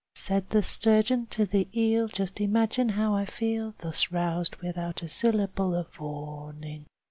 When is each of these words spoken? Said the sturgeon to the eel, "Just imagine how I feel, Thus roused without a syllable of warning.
Said 0.15 0.49
the 0.49 0.63
sturgeon 0.63 1.27
to 1.27 1.45
the 1.45 1.67
eel, 1.79 2.07
"Just 2.07 2.41
imagine 2.41 2.89
how 2.89 3.13
I 3.13 3.23
feel, 3.25 3.75
Thus 3.77 4.11
roused 4.11 4.55
without 4.55 5.03
a 5.03 5.07
syllable 5.07 5.75
of 5.75 5.99
warning. 5.99 6.87